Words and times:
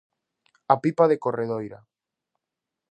A 0.73 0.75
pipa 0.83 1.05
de 1.11 1.19
Corredoira. 1.23 1.79